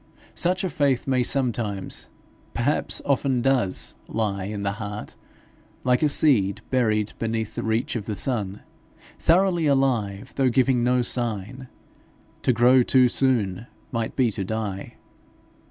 [0.33, 2.09] Such a faith may sometimes,
[2.55, 5.13] perhaps often does, lie in the heart
[5.83, 8.61] like a seed buried beyond the reach of the sun,
[9.19, 11.67] thoroughly alive though giving no sign:
[12.41, 14.95] to grow too soon might be to die.